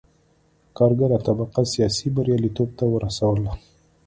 کارګره 0.77 1.17
طبقه 1.27 1.61
سیاسي 1.73 2.07
بریالیتوب 2.15 2.69
ته 2.77 2.85
ورسوله. 2.93 3.51